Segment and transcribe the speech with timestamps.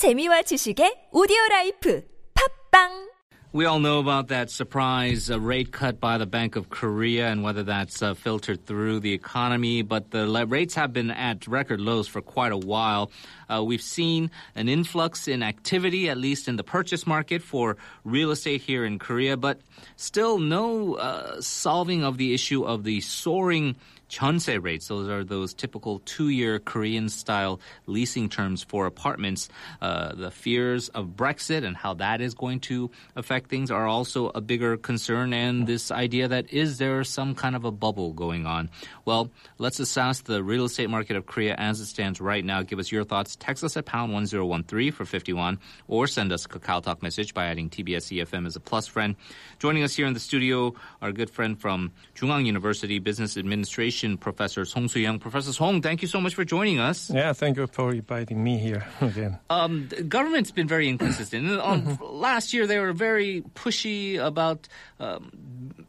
[0.00, 3.10] 재미와 지식의 오디오 라이프 팝빵
[3.52, 7.42] We all know about that surprise uh, rate cut by the Bank of Korea and
[7.42, 11.82] whether that's uh, filtered through the economy, but the le- rates have been at record
[11.82, 13.10] lows for quite a while.
[13.52, 18.30] Uh, we've seen an influx in activity, at least in the purchase market for real
[18.30, 19.60] estate here in Korea, but
[19.96, 23.76] still no uh, solving of the issue of the soaring
[24.10, 24.88] Jeonse rates.
[24.88, 29.48] Those are those typical two-year Korean-style leasing terms for apartments.
[29.80, 34.30] Uh, the fears of Brexit and how that is going to affect things are also
[34.34, 35.32] a bigger concern.
[35.32, 38.68] And this idea that is there some kind of a bubble going on?
[39.04, 42.62] Well, let's assess the real estate market of Korea as it stands right now.
[42.62, 43.36] Give us your thoughts.
[43.36, 47.46] Text us at pound 1013 for 51 or send us a Kakao Talk message by
[47.46, 49.14] adding TBS EFM as a plus friend.
[49.60, 54.64] Joining us here in the studio, our good friend from Chung-Ang University Business Administration Professor
[54.64, 55.18] Song Soo-young.
[55.18, 57.10] Professor Song, thank you so much for joining us.
[57.10, 59.38] Yeah, thank you for inviting me here again.
[59.48, 61.60] Um, the government's been very inconsistent.
[61.60, 65.30] On last year, they were very pushy about um,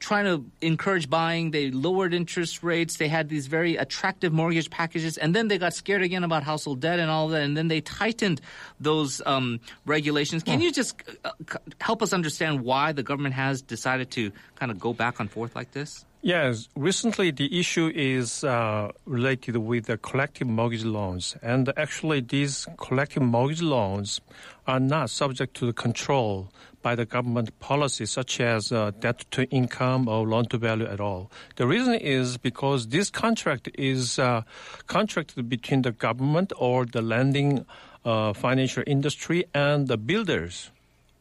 [0.00, 1.50] trying to encourage buying.
[1.50, 2.96] They lowered interest rates.
[2.96, 6.80] They had these very attractive mortgage packages, and then they got scared again about household
[6.80, 7.42] debt and all that.
[7.42, 8.40] And then they tightened
[8.80, 10.42] those um, regulations.
[10.42, 14.70] Can you just uh, c- help us understand why the government has decided to kind
[14.72, 16.04] of go back and forth like this?
[16.20, 21.36] Yes, recently the issue is uh, related with the collective mortgage loans.
[21.42, 24.20] And actually, these collective mortgage loans
[24.66, 26.50] are not subject to the control
[26.82, 30.98] by the government policy, such as uh, debt to income or loan to value at
[30.98, 31.30] all.
[31.54, 34.42] The reason is because this contract is uh,
[34.88, 37.64] contracted between the government or the lending
[38.04, 40.72] uh, financial industry and the builders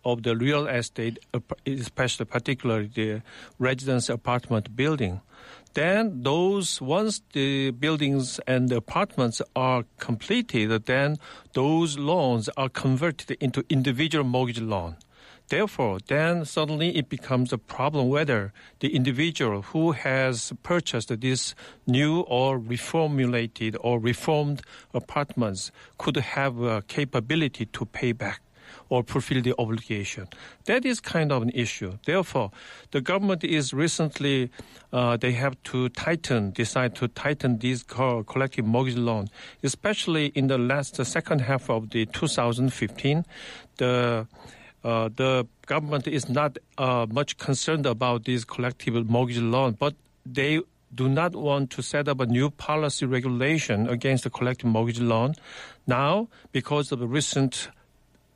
[0.07, 1.19] of the real estate,
[1.65, 3.21] especially particularly the
[3.59, 5.19] residence apartment building.
[5.73, 11.17] Then those once the buildings and the apartments are completed, then
[11.53, 14.95] those loans are converted into individual mortgage loan.
[15.49, 22.21] Therefore, then suddenly it becomes a problem whether the individual who has purchased this new
[22.21, 24.61] or reformulated or reformed
[24.93, 28.41] apartments could have a capability to pay back
[28.89, 30.27] or fulfill the obligation.
[30.65, 31.97] That is kind of an issue.
[32.05, 32.51] Therefore,
[32.91, 34.49] the government is recently
[34.93, 39.27] uh, they have to tighten, decide to tighten these collective mortgage loan,
[39.63, 43.25] especially in the last the second half of the 2015.
[43.77, 44.27] The
[44.83, 49.95] uh, the government is not uh, much concerned about these collective mortgage loan, but
[50.25, 50.61] they
[50.93, 55.33] do not want to set up a new policy regulation against the collective mortgage loan.
[55.85, 57.69] Now, because of the recent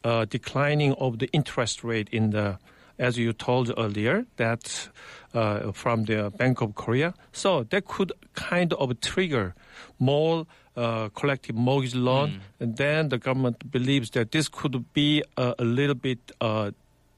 [0.04, 2.58] uh, declining of the interest rate in the,
[2.98, 4.90] as you told earlier, that
[5.34, 7.14] uh, from the Bank of Korea.
[7.32, 9.54] So that could kind of trigger
[10.00, 10.46] more
[10.76, 15.64] uh, collective mortgage loan, and then the government believes that this could be a, a
[15.64, 16.72] little bit uh,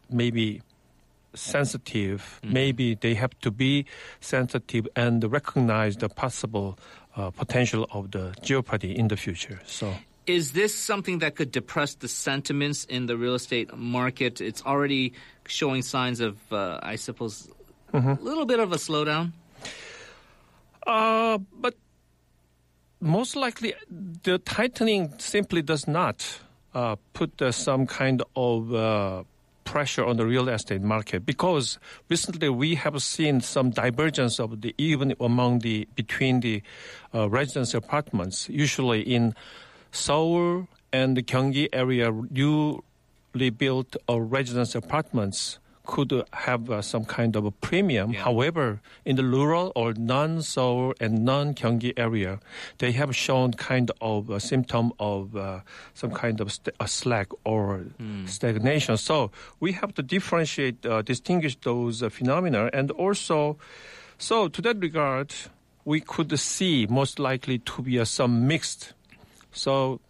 [0.10, 0.62] maybe
[1.34, 2.40] sensitive.
[2.44, 3.86] Maybe they have to be
[4.22, 6.78] sensitive and recognize the possible
[7.16, 9.62] uh, potential of the jeopardy in the future.
[9.66, 9.94] So.
[10.26, 14.40] Is this something that could depress the sentiments in the real estate market?
[14.40, 15.14] It's already
[15.48, 17.50] showing signs of, uh, I suppose,
[17.94, 19.34] a little bit of a slowdown.
[20.88, 21.76] Uh, but
[23.00, 26.40] most likely, the tightening simply does not
[26.74, 29.24] uh, put uh, some kind of uh,
[29.64, 31.80] pressure on the real estate market because
[32.10, 36.62] recently we have seen some divergence of the even among the between the
[37.14, 39.36] uh, residence apartments, usually in
[39.94, 47.36] Seoul and the Gyeonggi area, newly built uh, residence apartments could have uh, some kind
[47.36, 48.12] of a premium.
[48.12, 48.24] Yeah.
[48.24, 52.40] However, in the rural or non-Seoul and non-Gyeonggi area,
[52.78, 55.60] they have shown kind of a symptom of uh,
[55.94, 57.86] some kind of st- a slack or
[58.26, 58.98] stagnation.
[58.98, 63.58] So we have to differentiate, uh, distinguish those uh, phenomena, and also,
[64.18, 65.34] so to that regard,
[65.86, 68.94] we could see most likely to be uh, some mixed.
[69.54, 70.02] So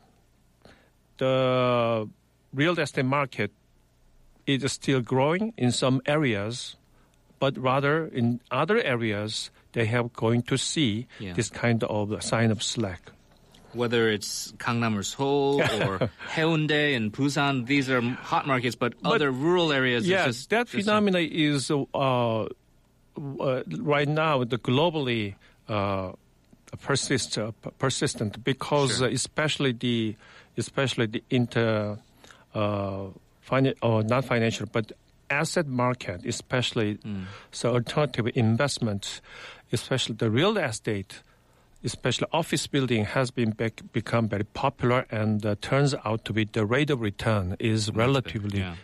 [1.17, 2.09] the
[2.53, 3.51] real estate market
[4.47, 6.75] is still growing in some areas,
[7.39, 11.33] but rather in other areas they have going to see Yeah.
[11.33, 13.11] this kind of sign of slack.
[13.73, 19.31] Whether it's Gangnam or Seoul or Haeundae and Busan, these are hot markets, but, other
[19.31, 20.07] rural areas.
[20.07, 22.47] Yes, just, that just- phenomena is uh, uh,
[23.17, 25.35] right now the globally
[25.67, 26.11] uh,
[26.77, 29.07] persist uh, p- persistent because Sure.
[29.07, 30.15] uh, especially the
[30.57, 31.97] especially the inter
[32.53, 33.05] uh,
[33.47, 34.91] finan- or not financial but
[35.29, 37.25] asset market, especially Mm.
[37.51, 39.21] so alternative investment,
[39.71, 41.21] especially the real estate
[41.85, 46.45] especially office building, has been bec- become very popular, and uh, turns out to be
[46.45, 48.75] the rate of return is relatively yeah.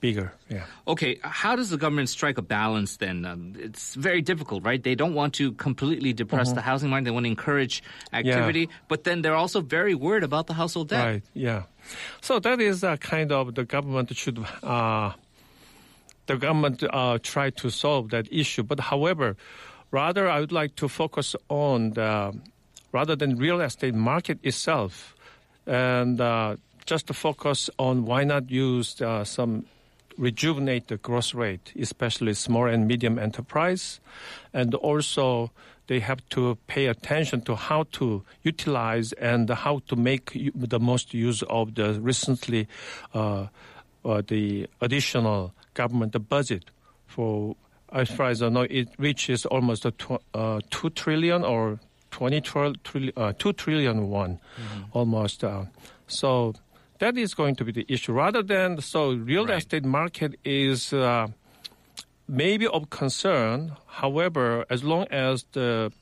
[0.00, 0.32] Bigger.
[0.48, 0.64] Yeah.
[0.88, 3.24] Okay, how does the government strike a balance then?
[3.24, 4.82] Um, it's very difficult, right?
[4.82, 6.56] They don't want to completely depress Mm-hmm.
[6.56, 7.04] the housing market.
[7.04, 7.82] They want to encourage
[8.12, 11.04] activity, but then they're also very worried about the household debt.
[11.04, 11.22] Right.
[11.34, 11.62] Yeah.
[12.20, 15.12] So that is a kind of the government should uh,
[16.26, 18.62] the government uh, try to solve that issue.
[18.62, 19.36] But however,
[19.90, 22.32] rather I would like to focus on the
[22.92, 25.14] rather than real estate market itself,
[25.66, 26.56] and uh,
[26.86, 29.66] just to focus on why not use uh, some
[30.16, 34.00] rejuvenate the growth rate, especially small and medium enterprise,
[34.52, 35.50] and also
[35.86, 41.12] they have to pay attention to how to utilize and how to make the most
[41.14, 42.68] use of the recently
[43.14, 43.46] uh,
[44.04, 46.70] uh, the additional government budget
[47.06, 47.56] for
[47.92, 51.80] as far as I know, it reaches almost a tw- uh, two trillion or
[52.10, 54.38] twenty tr- trillion, uh, two trillion won,
[54.92, 55.42] almost.
[55.42, 55.64] Uh,
[56.06, 56.54] so
[57.00, 58.12] that is going to be the issue.
[58.12, 59.58] Rather than so, real Right.
[59.58, 61.26] estate market is uh,
[62.28, 63.76] maybe of concern.
[63.86, 65.92] However, as long as the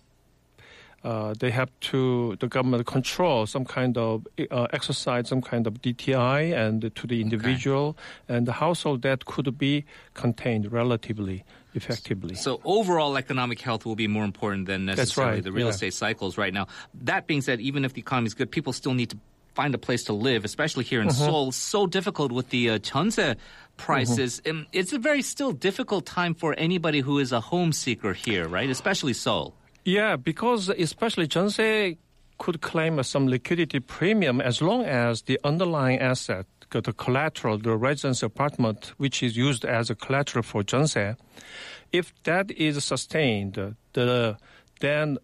[1.04, 5.74] uh, they have to the government control some kind of uh, exercise some kind of
[5.80, 7.96] DTI and to the individual
[8.28, 9.84] and the household that could be
[10.14, 12.34] contained relatively effectively.
[12.34, 15.70] So overall economic health will be more important than necessarily right, the real yeah.
[15.72, 16.66] estate cycles right now.
[16.94, 19.18] That being said, even if the economy is good, people still need to
[19.60, 21.31] find a place to live, especially here in Mm-hmm.
[21.31, 21.46] Seoul.
[21.52, 23.28] So difficult with the uh, jeonse
[23.87, 24.32] prices.
[24.40, 24.58] Mm-hmm.
[24.58, 28.44] Um, it's a very still difficult time for anybody who is a home seeker here,
[28.56, 28.70] right?
[28.78, 29.46] Especially Seoul.
[29.99, 31.96] Yeah, because especially Jeonse
[32.43, 38.22] could claim some liquidity premium as long as the underlying asset, the collateral, the residence
[38.22, 41.16] apartment, which is used as a collateral for Jeonse,
[42.00, 43.55] if that is sustained,
[43.94, 44.37] the
[44.81, 45.19] then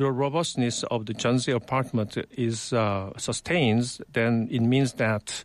[0.00, 5.44] the robustness of the Jeonse apartment is uh, sustains, then it means that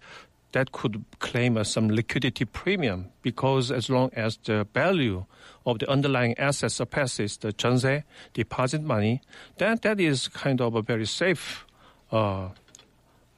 [0.53, 5.25] that could claim uh, some liquidity premium because as long as the value
[5.65, 8.03] of the underlying asset surpasses the Jeonse
[8.33, 9.19] deposit money,
[9.57, 11.65] then that is kind of a very safe,
[12.13, 12.47] uh,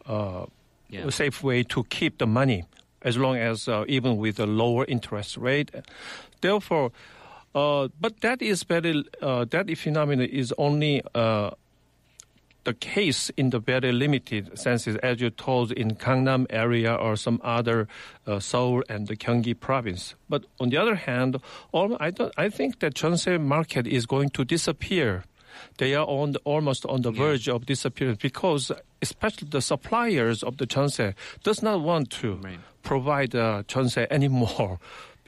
[0.06, 0.46] uh,
[0.90, 1.10] Yeah.
[1.10, 2.64] safe way to keep the money
[3.02, 5.72] as long as uh, even with a lower interest rate.
[6.42, 6.92] Therefore,
[7.54, 11.52] but that is very uh, that phenomenon is only uh,
[12.66, 17.40] the case in the very limited senses, as you told in Gangnam area or some
[17.42, 17.88] other
[18.28, 20.16] uh, Seoul and the Gyeonggi province.
[20.28, 21.40] But on the other hand,
[21.72, 25.24] all, I, don't, I think that Jeonse market is going to disappear.
[25.78, 28.70] They are on the, almost on the verge of disappearance because,
[29.02, 31.14] especially the suppliers of the Jeonse,
[31.44, 32.60] does not want to Right.
[32.84, 34.80] provide uh, Jeonse anymore.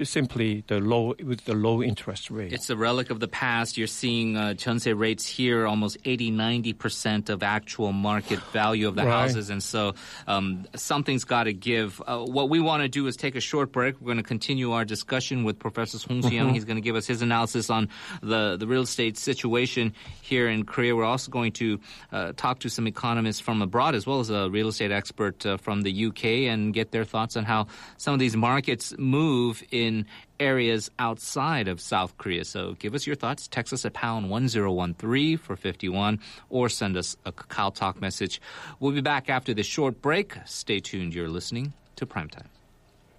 [0.03, 2.53] Simply the low with the low interest rate.
[2.53, 3.77] It's a relic of the past.
[3.77, 4.55] You're seeing uh,
[4.95, 9.21] rates here almost 80, 90% of actual market value of the Right.
[9.21, 9.49] houses.
[9.49, 9.95] And so
[10.27, 12.01] um, something's got to give.
[12.05, 13.99] Uh, what we want to do is take a short break.
[13.99, 16.53] We're going to continue our discussion with Professor Song Soo Young.
[16.53, 17.89] He's going to give us his analysis on
[18.21, 20.95] the, the real estate situation here in Korea.
[20.95, 21.79] We're also going to
[22.11, 25.57] uh, talk to some economists from abroad as well as a real estate expert uh,
[25.57, 27.67] from the UK and get their thoughts on how
[27.97, 30.05] some of these markets move in
[30.39, 32.45] areas outside of South Korea.
[32.45, 33.47] So give us your thoughts.
[33.47, 36.19] Text us at pound 1013 for 51
[36.49, 38.39] or send us a Kakao Talk message.
[38.79, 40.35] We'll be back after this short break.
[40.45, 41.13] Stay tuned.
[41.13, 42.58] You're listening to Primetime.